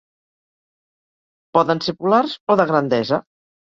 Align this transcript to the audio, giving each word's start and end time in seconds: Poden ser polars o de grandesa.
Poden 1.59 1.85
ser 1.87 1.99
polars 2.03 2.37
o 2.57 2.61
de 2.65 2.71
grandesa. 2.75 3.27